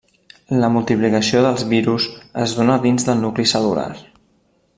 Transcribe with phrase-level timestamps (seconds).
[0.61, 2.07] La multiplicació dels virus
[2.47, 3.89] es dóna dins del nucli cel·lular.